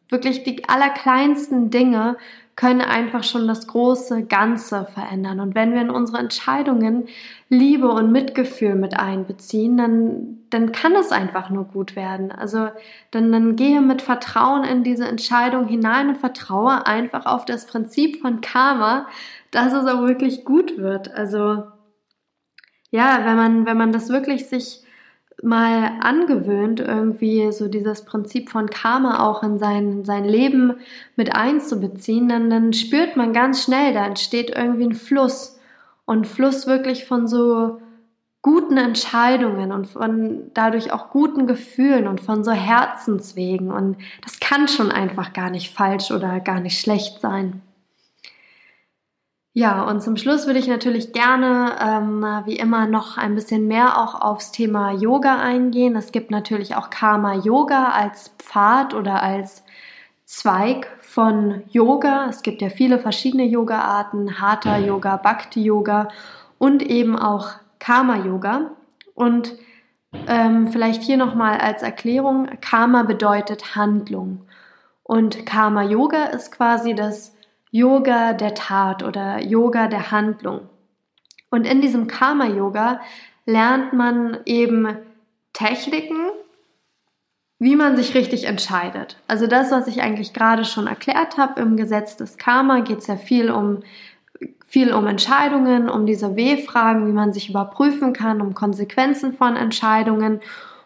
wirklich 0.10 0.44
die 0.44 0.68
allerkleinsten 0.68 1.70
Dinge 1.70 2.18
können 2.60 2.82
einfach 2.82 3.24
schon 3.24 3.48
das 3.48 3.68
große 3.68 4.26
Ganze 4.26 4.86
verändern. 4.86 5.40
Und 5.40 5.56
wenn 5.56 5.74
wir 5.74 5.80
in 5.80 5.90
unsere 5.90 6.18
Entscheidungen 6.18 7.08
Liebe 7.48 7.88
und 7.88 8.12
Mitgefühl 8.12 8.76
mit 8.76 9.00
einbeziehen, 9.00 9.78
dann, 9.78 10.40
dann 10.50 10.74
kann 10.74 10.94
es 10.94 11.14
einfach 11.14 11.50
nur 11.50 11.64
gut 11.64 11.96
werden. 11.96 12.34
Also 12.34 12.68
dann, 13.12 13.32
dann 13.32 13.56
gehe 13.56 13.80
mit 13.80 14.02
Vertrauen 14.02 14.66
in 14.66 14.84
diese 14.84 15.08
Entscheidung 15.08 15.68
hinein 15.68 16.10
und 16.10 16.18
vertraue 16.18 16.86
einfach 16.86 17.26
auf 17.26 17.46
das 17.46 17.66
Prinzip 17.66 18.20
von 18.20 18.42
Karma, 18.42 19.08
dass 19.52 19.72
es 19.72 19.86
auch 19.86 20.02
wirklich 20.02 20.44
gut 20.44 20.78
wird. 20.78 21.14
Also 21.14 21.64
ja, 22.92 23.22
wenn 23.24 23.38
man, 23.38 23.66
wenn 23.68 23.78
man 23.78 23.94
das 23.94 24.10
wirklich 24.10 24.50
sich 24.50 24.84
mal 25.44 25.94
angewöhnt, 26.02 26.80
irgendwie 26.80 27.52
so 27.52 27.68
dieses 27.68 28.06
Prinzip 28.06 28.50
von 28.50 28.70
Karma 28.70 29.28
auch 29.28 29.44
in 29.44 29.58
sein, 29.60 30.06
sein 30.06 30.26
Leben 30.26 30.76
mit 31.16 31.36
einzubeziehen, 31.36 32.28
dann, 32.30 32.50
dann 32.50 32.74
spürt 32.74 33.16
man 33.16 33.34
ganz 33.34 33.64
schnell, 33.64 33.94
da 33.94 34.06
entsteht 34.06 34.52
irgendwie 34.56 34.86
ein 34.86 34.96
Fluss. 34.96 35.60
Und 36.06 36.26
Fluss 36.28 36.66
wirklich 36.66 37.06
von 37.06 37.28
so 37.28 37.80
guten 38.42 38.78
Entscheidungen 38.78 39.72
und 39.72 39.88
von 39.88 40.52
dadurch 40.54 40.92
auch 40.92 41.10
guten 41.10 41.46
Gefühlen 41.46 42.08
und 42.08 42.22
von 42.22 42.44
so 42.44 42.52
Herzenswegen. 42.52 43.72
Und 43.72 43.98
das 44.24 44.40
kann 44.40 44.68
schon 44.68 44.92
einfach 44.92 45.34
gar 45.34 45.50
nicht 45.50 45.74
falsch 45.74 46.12
oder 46.12 46.40
gar 46.40 46.60
nicht 46.60 46.80
schlecht 46.80 47.22
sein. 47.22 47.62
Ja, 49.60 49.82
und 49.82 50.02
zum 50.02 50.16
Schluss 50.16 50.48
würde 50.48 50.58
ich 50.58 50.70
natürlich 50.70 51.12
gerne, 51.12 51.76
ähm, 51.86 52.24
wie 52.46 52.56
immer, 52.56 52.88
noch 52.88 53.18
ein 53.18 53.36
bisschen 53.36 53.68
mehr 53.68 53.98
auch 54.02 54.22
aufs 54.22 54.54
Thema 54.54 54.94
Yoga 54.94 55.38
eingehen. 55.38 55.98
Es 55.98 56.14
gibt 56.14 56.32
natürlich 56.32 56.78
auch 56.78 56.90
Karma 56.90 57.34
Yoga 57.34 57.90
als 57.90 58.30
Pfad 58.38 58.94
oder 58.94 59.22
als 59.22 59.66
Zweig 60.24 60.88
von 61.02 61.64
Yoga. 61.72 62.28
Es 62.30 62.42
gibt 62.42 62.62
ja 62.62 62.70
viele 62.70 63.00
verschiedene 63.00 63.44
Yoga-Arten, 63.44 64.40
Hatha 64.40 64.78
Yoga, 64.78 65.18
Bhakti 65.18 65.62
Yoga 65.62 66.08
und 66.58 66.82
eben 66.82 67.20
auch 67.20 67.50
Karma 67.80 68.16
Yoga. 68.16 68.72
Und 69.14 69.56
ähm, 70.26 70.70
vielleicht 70.70 71.04
hier 71.04 71.18
nochmal 71.18 71.58
als 71.58 71.84
Erklärung, 71.84 72.48
Karma 72.62 73.04
bedeutet 73.04 73.76
Handlung. 73.76 74.40
Und 75.04 75.46
Karma 75.46 75.84
Yoga 75.84 76.28
ist 76.28 76.54
quasi 76.54 76.96
das 76.96 77.34
Yoga 77.72 78.34
der 78.34 78.54
Tat 78.56 79.04
oder 79.04 79.42
Yoga 79.42 79.88
der 79.88 80.12
Handlung. 80.12 80.70
Und 81.50 81.66
in 81.66 81.82
diesem 81.82 82.08
Karma-Yoga 82.08 83.02
lernt 83.46 83.94
man 83.94 84.40
eben 84.46 84.98
Techniken, 85.54 86.30
wie 87.58 87.76
man 87.76 87.98
sich 87.98 88.16
richtig 88.16 88.46
entscheidet. 88.46 89.18
Also 89.28 89.48
das, 89.48 89.72
was 89.72 89.88
ich 89.88 90.02
eigentlich 90.02 90.34
gerade 90.34 90.64
schon 90.64 90.88
erklärt 90.88 91.38
habe 91.38 91.62
im 91.62 91.76
Gesetz 91.76 92.16
des 92.16 92.38
Karma, 92.38 92.80
geht 92.80 93.00
es 93.00 93.08
ja 93.08 93.18
viel 93.18 93.52
um 93.52 93.82
viel 94.70 94.94
um 94.94 95.08
Entscheidungen, 95.08 95.90
um 95.90 96.06
diese 96.06 96.36
W-Fragen, 96.36 97.08
wie 97.08 97.12
man 97.12 97.34
sich 97.34 97.50
überprüfen 97.50 98.14
kann, 98.14 98.40
um 98.40 98.54
Konsequenzen 98.54 99.34
von 99.34 99.56
Entscheidungen. 99.56 100.42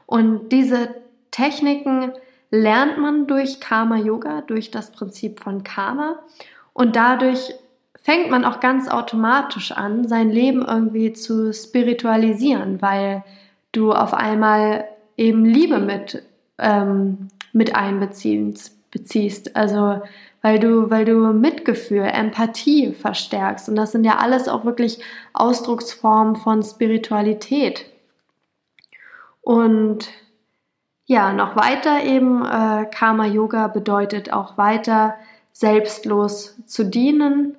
Und 0.05 0.53
diese 0.53 0.95
Techniken 1.31 2.13
lernt 2.49 2.97
man 2.97 3.27
durch 3.27 3.59
Karma 3.59 3.97
Yoga, 3.97 4.39
durch 4.39 4.71
das 4.71 4.91
Prinzip 4.91 5.41
von 5.41 5.63
Karma. 5.63 6.19
Und 6.73 6.95
dadurch 6.95 7.53
fängt 8.01 8.29
man 8.29 8.45
auch 8.45 8.59
ganz 8.59 8.89
automatisch 8.89 9.71
an, 9.71 10.07
sein 10.07 10.29
Leben 10.29 10.65
irgendwie 10.65 11.13
zu 11.13 11.53
spiritualisieren, 11.53 12.81
weil 12.81 13.23
du 13.71 13.93
auf 13.93 14.13
einmal 14.13 14.85
eben 15.15 15.45
Liebe 15.45 15.79
mit, 15.79 16.23
ähm, 16.57 17.29
mit 17.53 17.75
einbeziehst. 17.75 18.91
Beziehst. 18.91 19.55
Also 19.55 20.01
weil 20.43 20.59
du, 20.59 20.91
weil 20.91 21.05
du 21.05 21.31
Mitgefühl, 21.31 22.03
Empathie 22.03 22.93
verstärkst. 22.93 23.69
Und 23.69 23.77
das 23.77 23.93
sind 23.93 24.03
ja 24.03 24.17
alles 24.17 24.49
auch 24.49 24.65
wirklich 24.65 24.99
Ausdrucksformen 25.31 26.35
von 26.35 26.61
Spiritualität. 26.61 27.85
Und 29.41 30.09
ja, 31.05 31.31
noch 31.31 31.55
weiter 31.55 32.03
eben, 32.03 32.45
äh, 32.45 32.85
Karma 32.93 33.25
Yoga 33.25 33.67
bedeutet 33.67 34.33
auch 34.33 34.57
weiter, 34.57 35.15
selbstlos 35.53 36.57
zu 36.65 36.83
dienen, 36.83 37.55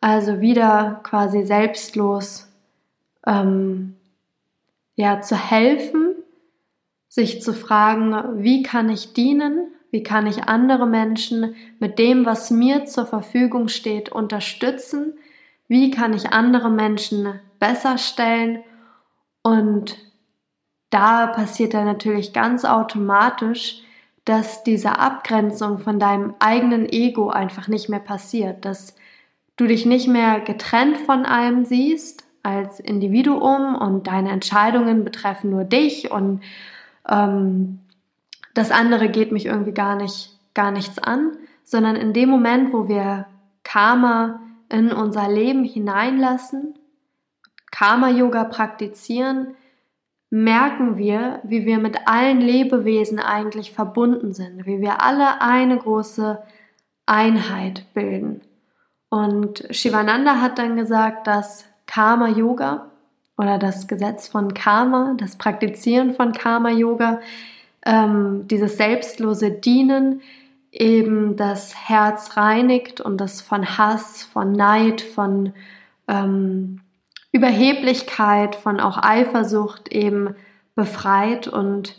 also 0.00 0.40
wieder 0.40 1.00
quasi 1.02 1.44
selbstlos 1.44 2.48
ähm, 3.26 3.96
ja, 4.94 5.20
zu 5.20 5.36
helfen, 5.36 6.14
sich 7.08 7.42
zu 7.42 7.52
fragen, 7.52 8.42
wie 8.42 8.62
kann 8.62 8.88
ich 8.88 9.12
dienen, 9.12 9.68
wie 9.90 10.02
kann 10.02 10.26
ich 10.26 10.48
andere 10.48 10.86
Menschen 10.86 11.54
mit 11.78 11.98
dem, 11.98 12.24
was 12.26 12.50
mir 12.50 12.86
zur 12.86 13.06
Verfügung 13.06 13.68
steht, 13.68 14.10
unterstützen, 14.10 15.14
wie 15.68 15.90
kann 15.90 16.12
ich 16.14 16.32
andere 16.32 16.70
Menschen 16.70 17.40
besser 17.58 17.98
stellen? 17.98 18.62
Und 19.42 19.96
da 20.90 21.26
passiert 21.28 21.74
dann 21.74 21.86
natürlich 21.86 22.32
ganz 22.32 22.64
automatisch, 22.64 23.83
dass 24.24 24.64
diese 24.64 24.98
Abgrenzung 24.98 25.78
von 25.78 25.98
deinem 25.98 26.34
eigenen 26.38 26.88
Ego 26.88 27.28
einfach 27.28 27.68
nicht 27.68 27.88
mehr 27.88 28.00
passiert, 28.00 28.64
dass 28.64 28.96
du 29.56 29.66
dich 29.66 29.86
nicht 29.86 30.08
mehr 30.08 30.40
getrennt 30.40 30.96
von 30.98 31.26
allem 31.26 31.64
siehst 31.64 32.24
als 32.42 32.80
Individuum 32.80 33.74
und 33.74 34.06
deine 34.06 34.30
Entscheidungen 34.30 35.04
betreffen 35.04 35.50
nur 35.50 35.64
dich 35.64 36.10
und 36.10 36.42
ähm, 37.08 37.80
das 38.54 38.70
andere 38.70 39.08
geht 39.08 39.32
mich 39.32 39.46
irgendwie 39.46 39.72
gar 39.72 39.96
nicht, 39.96 40.38
gar 40.54 40.70
nichts 40.70 40.98
an, 40.98 41.36
sondern 41.64 41.96
in 41.96 42.12
dem 42.12 42.28
Moment, 42.28 42.72
wo 42.72 42.88
wir 42.88 43.26
Karma 43.64 44.40
in 44.68 44.92
unser 44.92 45.28
Leben 45.28 45.64
hineinlassen, 45.64 46.74
Karma-Yoga 47.70 48.44
praktizieren, 48.44 49.54
merken 50.34 50.96
wir, 50.96 51.38
wie 51.44 51.64
wir 51.64 51.78
mit 51.78 52.08
allen 52.08 52.40
Lebewesen 52.40 53.20
eigentlich 53.20 53.70
verbunden 53.70 54.32
sind, 54.32 54.66
wie 54.66 54.80
wir 54.80 55.00
alle 55.00 55.40
eine 55.40 55.78
große 55.78 56.42
Einheit 57.06 57.86
bilden. 57.94 58.40
Und 59.08 59.64
Shivananda 59.70 60.40
hat 60.40 60.58
dann 60.58 60.74
gesagt, 60.74 61.28
dass 61.28 61.66
Karma 61.86 62.30
Yoga 62.30 62.90
oder 63.38 63.58
das 63.58 63.86
Gesetz 63.86 64.26
von 64.26 64.54
Karma, 64.54 65.14
das 65.18 65.36
Praktizieren 65.36 66.14
von 66.14 66.32
Karma 66.32 66.70
Yoga, 66.70 67.20
ähm, 67.86 68.48
dieses 68.48 68.76
selbstlose 68.76 69.52
Dienen 69.52 70.20
eben 70.72 71.36
das 71.36 71.88
Herz 71.88 72.36
reinigt 72.36 73.00
und 73.00 73.18
das 73.18 73.40
von 73.40 73.78
Hass, 73.78 74.24
von 74.24 74.50
Neid, 74.50 75.00
von 75.00 75.52
ähm, 76.08 76.80
Überheblichkeit, 77.34 78.54
von 78.54 78.78
auch 78.78 78.96
Eifersucht 79.02 79.88
eben 79.88 80.36
befreit 80.76 81.48
und 81.48 81.96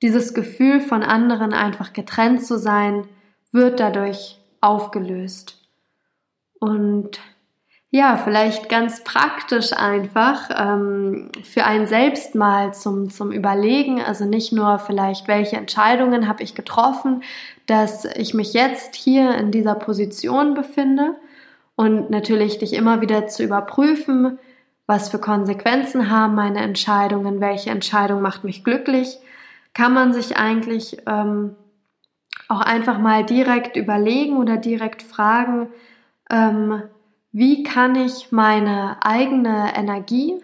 dieses 0.00 0.32
Gefühl 0.32 0.80
von 0.80 1.02
anderen 1.02 1.52
einfach 1.52 1.92
getrennt 1.92 2.44
zu 2.44 2.58
sein, 2.58 3.06
wird 3.52 3.78
dadurch 3.78 4.38
aufgelöst. 4.62 5.68
Und 6.58 7.20
ja, 7.90 8.16
vielleicht 8.16 8.70
ganz 8.70 9.04
praktisch 9.04 9.74
einfach 9.74 10.48
ähm, 10.56 11.30
für 11.42 11.64
einen 11.64 11.86
selbst 11.86 12.34
mal 12.34 12.72
zum, 12.72 13.10
zum 13.10 13.32
Überlegen, 13.32 14.00
also 14.00 14.24
nicht 14.24 14.50
nur 14.50 14.78
vielleicht, 14.78 15.28
welche 15.28 15.56
Entscheidungen 15.56 16.26
habe 16.26 16.42
ich 16.42 16.54
getroffen, 16.54 17.22
dass 17.66 18.06
ich 18.06 18.32
mich 18.32 18.54
jetzt 18.54 18.94
hier 18.94 19.34
in 19.34 19.50
dieser 19.50 19.74
Position 19.74 20.54
befinde 20.54 21.16
und 21.76 22.08
natürlich 22.08 22.58
dich 22.58 22.72
immer 22.72 23.02
wieder 23.02 23.26
zu 23.26 23.44
überprüfen, 23.44 24.38
was 24.86 25.08
für 25.08 25.18
Konsequenzen 25.18 26.10
haben 26.10 26.34
meine 26.34 26.60
Entscheidungen, 26.60 27.40
welche 27.40 27.70
Entscheidung 27.70 28.20
macht 28.20 28.44
mich 28.44 28.64
glücklich, 28.64 29.18
kann 29.72 29.94
man 29.94 30.12
sich 30.12 30.36
eigentlich 30.36 30.98
ähm, 31.06 31.56
auch 32.48 32.60
einfach 32.60 32.98
mal 32.98 33.24
direkt 33.24 33.76
überlegen 33.76 34.36
oder 34.36 34.56
direkt 34.56 35.02
fragen, 35.02 35.68
ähm, 36.30 36.82
wie 37.32 37.62
kann 37.64 37.96
ich 37.96 38.30
meine 38.30 38.98
eigene 39.00 39.74
Energie, 39.74 40.40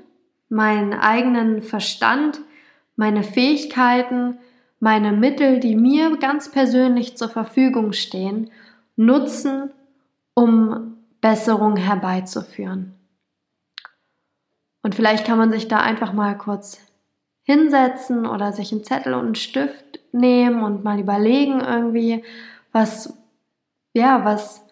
meinen 0.48 0.92
eigenen 0.94 1.62
Verstand, 1.62 2.40
meine 2.96 3.22
Fähigkeiten, 3.22 4.38
meine 4.80 5.12
Mittel, 5.12 5.60
die 5.60 5.76
mir 5.76 6.16
ganz 6.16 6.50
persönlich 6.50 7.16
zur 7.16 7.28
Verfügung 7.28 7.92
stehen, 7.92 8.50
nutzen, 8.96 9.70
um 10.34 10.96
Besserung 11.20 11.76
herbeizuführen. 11.76 12.94
Und 14.82 14.94
vielleicht 14.94 15.26
kann 15.26 15.38
man 15.38 15.50
sich 15.50 15.68
da 15.68 15.80
einfach 15.80 16.12
mal 16.12 16.36
kurz 16.36 16.80
hinsetzen 17.42 18.26
oder 18.26 18.52
sich 18.52 18.72
einen 18.72 18.84
Zettel 18.84 19.14
und 19.14 19.24
einen 19.24 19.34
Stift 19.34 20.00
nehmen 20.12 20.62
und 20.62 20.84
mal 20.84 20.98
überlegen 20.98 21.60
irgendwie, 21.60 22.24
was, 22.72 23.14
ja, 23.92 24.24
was 24.24 24.64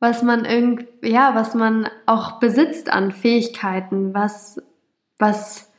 was 0.00 0.22
man 0.22 0.46
irgend, 0.46 0.86
ja, 1.02 1.34
was 1.34 1.54
man 1.54 1.88
auch 2.06 2.40
besitzt 2.40 2.90
an 2.90 3.12
Fähigkeiten, 3.12 4.14
was, 4.14 4.60
was 5.18 5.70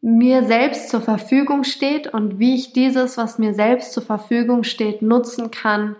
mir 0.00 0.44
selbst 0.44 0.88
zur 0.88 1.02
Verfügung 1.02 1.62
steht 1.64 2.06
und 2.06 2.38
wie 2.38 2.54
ich 2.54 2.72
dieses, 2.72 3.18
was 3.18 3.38
mir 3.38 3.52
selbst 3.52 3.92
zur 3.92 4.02
Verfügung 4.02 4.64
steht, 4.64 5.02
nutzen 5.02 5.50
kann, 5.50 5.96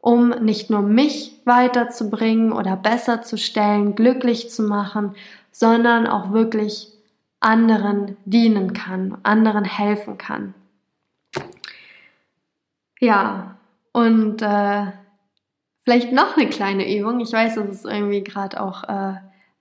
um 0.00 0.30
nicht 0.30 0.70
nur 0.70 0.80
mich 0.80 1.38
weiterzubringen 1.44 2.52
oder 2.52 2.76
besser 2.76 3.20
zu 3.20 3.36
stellen, 3.36 3.94
glücklich 3.94 4.50
zu 4.50 4.62
machen, 4.62 5.14
sondern 5.52 6.06
auch 6.06 6.32
wirklich 6.32 6.88
anderen 7.40 8.16
dienen 8.24 8.72
kann, 8.72 9.18
anderen 9.22 9.64
helfen 9.64 10.18
kann. 10.18 10.54
Ja, 12.98 13.56
und 13.92 14.42
äh, 14.42 14.86
Vielleicht 15.84 16.12
noch 16.12 16.36
eine 16.36 16.48
kleine 16.48 16.96
Übung. 16.96 17.20
Ich 17.20 17.32
weiß, 17.32 17.56
es 17.56 17.70
ist 17.70 17.84
irgendwie 17.84 18.22
gerade 18.22 18.60
auch 18.60 18.84
äh, 18.84 19.14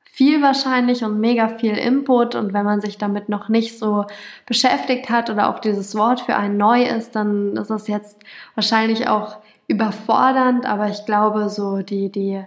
viel 0.03 0.41
wahrscheinlich 0.41 1.03
und 1.03 1.19
mega 1.19 1.47
viel 1.47 1.75
Input. 1.75 2.35
Und 2.35 2.53
wenn 2.53 2.65
man 2.65 2.79
sich 2.79 2.99
damit 2.99 3.27
noch 3.27 3.49
nicht 3.49 3.79
so 3.79 4.05
beschäftigt 4.45 5.09
hat 5.09 5.31
oder 5.31 5.49
auch 5.49 5.59
dieses 5.59 5.95
Wort 5.95 6.21
für 6.21 6.35
einen 6.35 6.57
neu 6.57 6.83
ist, 6.83 7.15
dann 7.15 7.57
ist 7.57 7.71
es 7.71 7.87
jetzt 7.87 8.19
wahrscheinlich 8.53 9.07
auch 9.07 9.37
überfordernd. 9.67 10.67
Aber 10.67 10.89
ich 10.89 11.05
glaube, 11.07 11.49
so 11.49 11.79
die, 11.79 12.11
die 12.11 12.43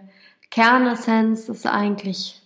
Kernessenz 0.53 1.49
ist 1.49 1.67
eigentlich, 1.67 2.41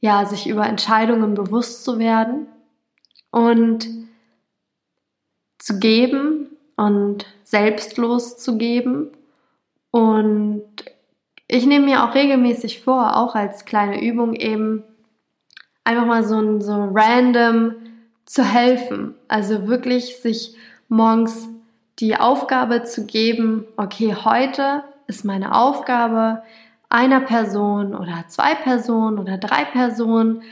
ja, 0.00 0.24
sich 0.26 0.48
über 0.48 0.66
Entscheidungen 0.66 1.34
bewusst 1.34 1.84
zu 1.84 1.98
werden 1.98 2.46
und 3.30 3.88
zu 5.58 5.78
geben 5.78 6.56
und 6.76 7.26
selbstlos 7.44 8.38
zu 8.38 8.56
geben 8.56 9.10
und 9.90 10.64
ich 11.52 11.66
nehme 11.66 11.86
mir 11.86 12.04
auch 12.04 12.14
regelmäßig 12.14 12.80
vor, 12.80 13.16
auch 13.16 13.34
als 13.34 13.64
kleine 13.64 14.00
Übung 14.00 14.34
eben 14.34 14.84
einfach 15.82 16.06
mal 16.06 16.22
so, 16.22 16.60
so 16.60 16.90
random 16.94 17.74
zu 18.24 18.44
helfen. 18.44 19.16
Also 19.26 19.66
wirklich 19.66 20.18
sich 20.18 20.54
morgens 20.88 21.48
die 21.98 22.16
Aufgabe 22.16 22.84
zu 22.84 23.04
geben, 23.04 23.66
okay, 23.76 24.14
heute 24.14 24.84
ist 25.08 25.24
meine 25.24 25.54
Aufgabe, 25.54 26.42
einer 26.90 27.20
Person 27.20 27.94
oder 27.94 28.24
zwei 28.28 28.54
Personen 28.54 29.18
oder 29.18 29.38
drei 29.38 29.64
Personen, 29.64 30.42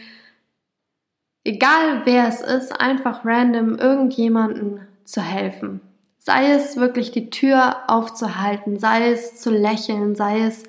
egal 1.44 2.03
wer 2.05 2.29
es 2.29 2.40
ist, 2.40 2.81
einfach 2.81 3.24
random 3.24 3.74
irgendjemanden 3.74 4.87
zu 5.05 5.20
helfen. 5.20 5.81
Sei 6.18 6.53
es 6.53 6.77
wirklich 6.77 7.11
die 7.11 7.31
Tür 7.31 7.77
aufzuhalten, 7.88 8.79
sei 8.79 9.11
es 9.11 9.40
zu 9.40 9.51
lächeln, 9.51 10.14
sei 10.14 10.40
es 10.40 10.64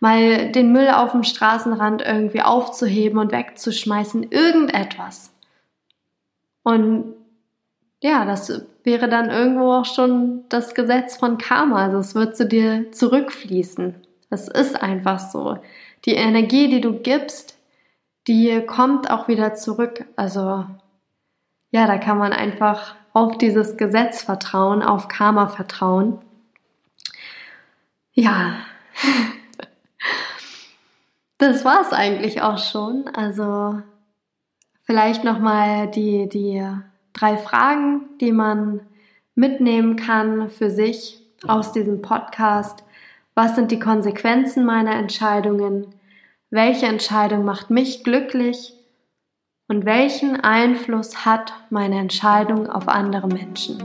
mal 0.00 0.50
den 0.50 0.72
Müll 0.72 0.88
auf 0.88 1.12
dem 1.12 1.22
Straßenrand 1.22 2.02
irgendwie 2.02 2.42
aufzuheben 2.42 3.18
und 3.18 3.30
wegzuschmeißen, 3.30 4.32
irgendetwas. 4.32 5.32
Und 6.64 7.14
ja, 8.00 8.24
das 8.24 8.66
wäre 8.82 9.08
dann 9.08 9.30
irgendwo 9.30 9.72
auch 9.72 9.84
schon 9.84 10.44
das 10.48 10.74
Gesetz 10.74 11.16
von 11.16 11.38
Karma. 11.38 11.84
Also 11.84 11.98
es 11.98 12.16
wird 12.16 12.36
zu 12.36 12.46
dir 12.46 12.90
zurückfließen. 12.90 13.94
Es 14.32 14.48
ist 14.48 14.82
einfach 14.82 15.20
so. 15.20 15.58
Die 16.06 16.14
Energie, 16.14 16.68
die 16.68 16.80
du 16.80 17.00
gibst, 17.00 17.58
die 18.26 18.64
kommt 18.66 19.10
auch 19.10 19.28
wieder 19.28 19.54
zurück. 19.54 20.06
Also 20.16 20.64
ja, 21.70 21.86
da 21.86 21.98
kann 21.98 22.16
man 22.16 22.32
einfach 22.32 22.94
auf 23.12 23.36
dieses 23.36 23.76
Gesetz 23.76 24.22
vertrauen, 24.22 24.82
auf 24.82 25.08
Karma 25.08 25.48
vertrauen. 25.48 26.18
Ja, 28.14 28.56
das 31.38 31.66
war 31.66 31.82
es 31.82 31.92
eigentlich 31.92 32.40
auch 32.40 32.58
schon. 32.58 33.08
Also 33.08 33.82
vielleicht 34.82 35.24
nochmal 35.24 35.90
die, 35.90 36.30
die 36.30 36.66
drei 37.12 37.36
Fragen, 37.36 38.08
die 38.18 38.32
man 38.32 38.80
mitnehmen 39.34 39.96
kann 39.96 40.48
für 40.48 40.70
sich 40.70 41.20
aus 41.46 41.72
diesem 41.72 42.00
Podcast. 42.00 42.82
Was 43.34 43.54
sind 43.54 43.70
die 43.70 43.78
Konsequenzen 43.78 44.64
meiner 44.64 44.94
Entscheidungen? 44.96 45.94
Welche 46.50 46.86
Entscheidung 46.86 47.44
macht 47.44 47.70
mich 47.70 48.04
glücklich? 48.04 48.74
und 49.72 49.86
welchen 49.86 50.36
Einfluss 50.38 51.24
hat 51.24 51.54
meine 51.70 51.98
Entscheidung 51.98 52.68
auf 52.68 52.88
andere 52.88 53.26
Menschen. 53.26 53.82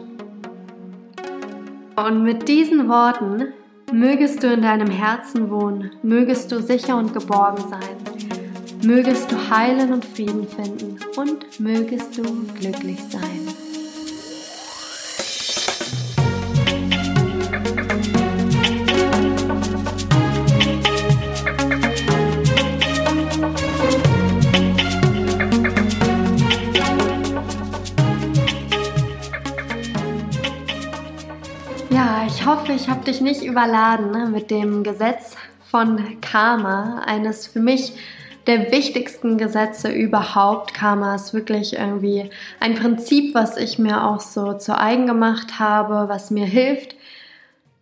Und 1.96 2.24
mit 2.24 2.50
diesen 2.50 2.90
Worten 2.90 3.54
mögest 3.94 4.44
du 4.44 4.52
in 4.52 4.64
deinem 4.64 4.92
Herzen 4.92 5.50
wohnen, 5.50 5.92
mögest 6.04 6.52
du 6.52 6.62
sicher 6.62 6.98
und 6.98 7.14
geborgen 7.14 7.64
sein, 7.70 8.84
mögest 8.84 9.32
du 9.32 9.38
heilen 9.50 9.94
und 9.94 10.04
Frieden 10.04 10.46
finden 10.46 11.00
und 11.16 11.58
mögest 11.58 12.18
du 12.18 12.24
glücklich 12.60 13.02
sein. 13.10 13.67
Ich 32.78 32.90
habe 32.90 33.04
dich 33.04 33.22
nicht 33.22 33.42
überladen 33.42 34.12
ne, 34.12 34.28
mit 34.28 34.52
dem 34.52 34.84
Gesetz 34.84 35.36
von 35.64 36.22
Karma, 36.22 37.02
eines 37.04 37.48
für 37.48 37.60
mich 37.60 37.94
der 38.46 38.72
wichtigsten 38.72 39.40
Gesetze 39.40 39.90
überhaupt. 39.90 40.76
Karma 40.76 41.16
ist 41.16 41.34
wirklich 41.34 41.74
irgendwie 41.74 42.30
ein 42.60 42.76
Prinzip, 42.76 43.34
was 43.34 43.58
ich 43.58 43.80
mir 43.80 44.06
auch 44.06 44.20
so 44.20 44.54
zu 44.54 44.78
eigen 44.78 45.08
gemacht 45.08 45.58
habe, 45.58 46.08
was 46.08 46.30
mir 46.30 46.46
hilft, 46.46 46.96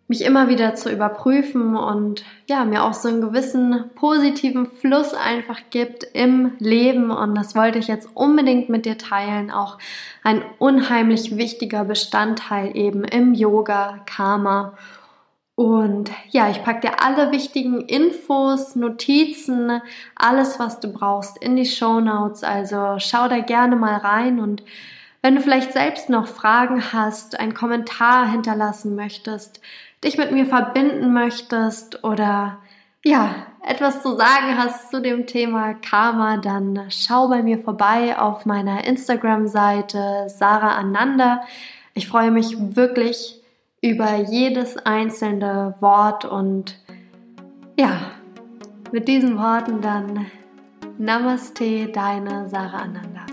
mich 0.07 0.23
immer 0.23 0.49
wieder 0.49 0.75
zu 0.75 0.91
überprüfen 0.91 1.75
und 1.75 2.23
ja, 2.47 2.63
mir 2.63 2.83
auch 2.83 2.93
so 2.93 3.07
einen 3.07 3.21
gewissen 3.21 3.85
positiven 3.95 4.67
Fluss 4.67 5.13
einfach 5.15 5.59
gibt 5.71 6.03
im 6.13 6.51
Leben 6.59 7.09
und 7.09 7.33
das 7.33 7.55
wollte 7.55 7.79
ich 7.79 7.87
jetzt 7.87 8.09
unbedingt 8.13 8.69
mit 8.69 8.85
dir 8.85 8.99
teilen, 8.99 9.49
auch 9.49 9.79
ein 10.23 10.43
unheimlich 10.59 11.37
wichtiger 11.37 11.85
Bestandteil 11.85 12.75
eben 12.77 13.03
im 13.03 13.33
Yoga 13.33 14.01
Karma. 14.05 14.77
Und 15.55 16.11
ja, 16.29 16.49
ich 16.49 16.63
packe 16.63 16.81
dir 16.81 17.01
alle 17.01 17.31
wichtigen 17.31 17.81
Infos, 17.81 18.75
Notizen, 18.75 19.81
alles, 20.15 20.59
was 20.59 20.81
du 20.81 20.91
brauchst 20.91 21.41
in 21.41 21.55
die 21.55 21.65
Show 21.65 22.01
Notes. 22.01 22.43
Also 22.43 22.97
schau 22.99 23.29
da 23.29 23.39
gerne 23.39 23.77
mal 23.77 23.95
rein 23.95 24.39
und 24.39 24.61
wenn 25.25 25.33
du 25.33 25.41
vielleicht 25.41 25.73
selbst 25.73 26.07
noch 26.07 26.27
Fragen 26.27 26.93
hast, 26.93 27.39
einen 27.39 27.55
Kommentar 27.55 28.29
hinterlassen 28.29 28.95
möchtest, 28.95 29.59
dich 30.03 30.17
mit 30.17 30.31
mir 30.31 30.45
verbinden 30.45 31.13
möchtest 31.13 32.03
oder 32.03 32.60
ja, 33.03 33.36
etwas 33.63 34.01
zu 34.01 34.15
sagen 34.15 34.58
hast 34.58 34.89
zu 34.89 35.01
dem 35.01 35.27
Thema 35.27 35.73
Karma, 35.75 36.38
dann 36.38 36.88
schau 36.89 37.27
bei 37.27 37.43
mir 37.43 37.60
vorbei 37.60 38.17
auf 38.17 38.45
meiner 38.45 38.86
Instagram-Seite 38.86 40.25
Sarah 40.27 40.75
Ananda. 40.75 41.41
Ich 41.93 42.08
freue 42.08 42.31
mich 42.31 42.55
wirklich 42.75 43.41
über 43.81 44.15
jedes 44.15 44.77
einzelne 44.77 45.75
Wort 45.79 46.25
und 46.25 46.79
ja, 47.77 48.12
mit 48.91 49.08
diesen 49.08 49.38
Worten 49.38 49.81
dann 49.81 50.25
Namaste, 50.97 51.88
deine 51.88 52.47
Sarah 52.49 52.79
Ananda. 52.79 53.24